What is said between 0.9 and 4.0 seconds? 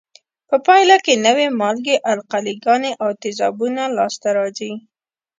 کې نوې مالګې، القلي ګانې او تیزابونه